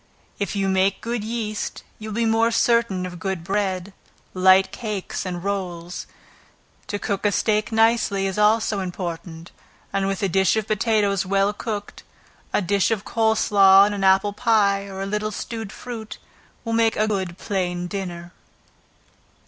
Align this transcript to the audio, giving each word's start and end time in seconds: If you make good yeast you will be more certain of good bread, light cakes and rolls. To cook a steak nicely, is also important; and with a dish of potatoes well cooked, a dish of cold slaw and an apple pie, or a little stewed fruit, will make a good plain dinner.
If 0.39 0.55
you 0.55 0.67
make 0.67 0.99
good 0.99 1.23
yeast 1.23 1.83
you 1.99 2.09
will 2.09 2.15
be 2.15 2.25
more 2.25 2.49
certain 2.49 3.05
of 3.05 3.19
good 3.19 3.43
bread, 3.43 3.93
light 4.33 4.71
cakes 4.71 5.27
and 5.27 5.43
rolls. 5.43 6.07
To 6.87 6.97
cook 6.97 7.23
a 7.23 7.31
steak 7.31 7.71
nicely, 7.71 8.25
is 8.25 8.39
also 8.39 8.79
important; 8.79 9.51
and 9.93 10.07
with 10.07 10.23
a 10.23 10.27
dish 10.27 10.55
of 10.55 10.65
potatoes 10.65 11.23
well 11.23 11.53
cooked, 11.53 12.01
a 12.51 12.63
dish 12.63 12.89
of 12.89 13.05
cold 13.05 13.37
slaw 13.37 13.85
and 13.85 13.93
an 13.93 14.03
apple 14.03 14.33
pie, 14.33 14.87
or 14.87 15.03
a 15.03 15.05
little 15.05 15.29
stewed 15.29 15.71
fruit, 15.71 16.17
will 16.65 16.73
make 16.73 16.95
a 16.95 17.07
good 17.07 17.37
plain 17.37 17.85
dinner. 17.85 18.33